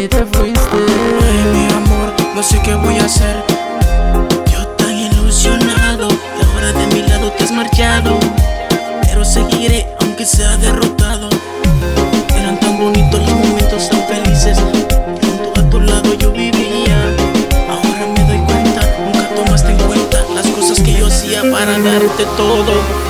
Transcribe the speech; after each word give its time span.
Ay, 0.00 0.08
mi 1.52 1.66
amor, 1.74 2.14
no 2.34 2.42
sé 2.42 2.58
qué 2.64 2.74
voy 2.74 2.96
a 2.96 3.04
hacer. 3.04 3.44
Yo 4.50 4.66
tan 4.68 4.96
ilusionado 4.96 6.08
y 6.08 6.42
ahora 6.42 6.72
de 6.72 6.86
mi 6.94 7.02
lado 7.06 7.30
te 7.32 7.44
has 7.44 7.52
marchado. 7.52 8.18
Pero 9.02 9.26
seguiré 9.26 9.86
aunque 10.00 10.24
sea 10.24 10.56
derrotado. 10.56 11.28
Eran 12.34 12.58
tan 12.60 12.78
bonitos 12.78 13.20
los 13.20 13.30
momentos 13.30 13.90
tan 13.90 14.02
felices. 14.06 14.56
Junto 15.20 15.60
a 15.60 15.68
tu 15.68 15.78
lado 15.78 16.14
yo 16.14 16.32
vivía. 16.32 17.14
Ahora 17.68 18.06
me 18.16 18.24
doy 18.24 18.38
cuenta, 18.46 18.80
nunca 19.04 19.34
tomaste 19.34 19.70
en 19.72 19.78
cuenta 19.80 20.24
las 20.34 20.46
cosas 20.46 20.80
que 20.80 20.94
yo 20.94 21.08
hacía 21.08 21.42
para 21.42 21.78
darte 21.78 22.24
todo. 22.38 23.09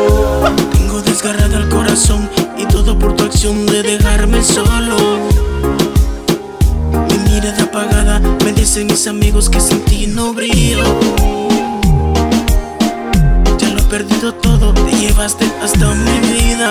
de 3.49 3.81
dejarme 3.81 4.43
solo. 4.43 4.95
Mi 7.09 7.17
mirada 7.31 7.63
apagada, 7.63 8.19
me 8.45 8.51
dicen 8.53 8.85
mis 8.85 9.07
amigos 9.07 9.49
que 9.49 9.59
sin 9.59 9.81
ti 9.83 10.05
no 10.05 10.31
brillo. 10.31 10.83
Ya 13.57 13.69
lo 13.69 13.79
he 13.79 13.83
perdido 13.85 14.31
todo, 14.35 14.71
te 14.75 14.91
llevaste 14.95 15.51
hasta 15.63 15.87
mi 15.87 16.19
vida. 16.19 16.69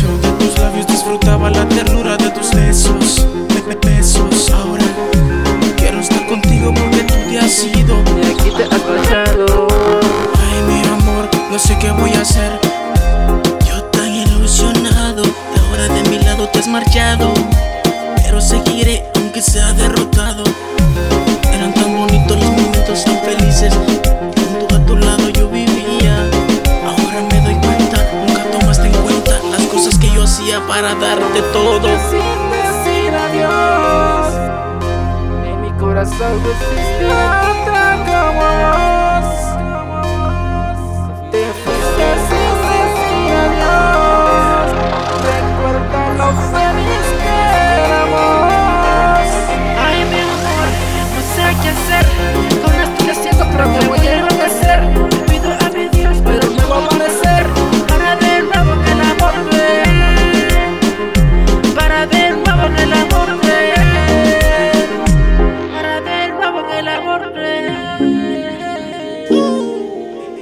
Yo, 0.00 0.16
de 0.22 0.30
tus 0.38 0.58
labios 0.60 0.86
disfrutaba 0.86 1.50
la 1.50 1.68
ternura 1.68 2.16
de 2.18 2.30
tus 2.30 2.52
besos, 2.52 3.26
be- 3.48 3.74
be- 3.74 3.96
besos. 3.96 4.48
Ahora 4.52 4.84
quiero 5.76 5.98
estar 5.98 6.24
contigo 6.28 6.72
porque 6.72 7.02
tú 7.02 7.14
te 7.28 7.38
has 7.40 7.64
ido. 7.64 7.96
Y 8.22 8.26
aquí 8.32 8.50
te 8.56 8.62
has 8.62 8.86
marchado. 8.86 9.66
Ay, 10.38 10.62
mi 10.72 10.88
amor, 10.88 11.28
no 11.50 11.58
sé 11.58 11.76
qué 11.80 11.90
voy 11.90 12.12
a 12.12 12.20
hacer. 12.20 12.55
Hacía 30.46 30.66
para 30.66 30.94
darte 30.94 31.42
todo. 31.52 31.88
Sin 32.10 32.50
decir 32.50 33.12
adiós. 33.14 34.34
En 35.44 35.60
mi 35.62 35.70
corazón 35.72 36.40
existe 36.40 37.06
otra 37.06 37.96
como 38.06 38.46
vos. 38.62 39.75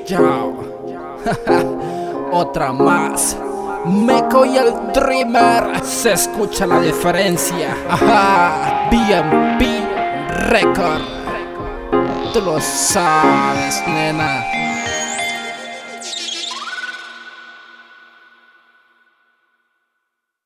Otra 2.32 2.72
más. 2.72 3.37
Meco 3.87 4.44
y 4.44 4.56
el 4.56 4.72
Dreamer. 4.92 5.81
Se 5.82 6.12
escucha 6.12 6.66
la 6.66 6.81
diferencia. 6.81 7.75
Ajá. 7.88 8.88
BMP 8.91 9.62
Record. 10.48 11.03
Tú 12.32 12.41
lo 12.41 12.60
sabes, 12.60 13.82
nena. 13.87 14.44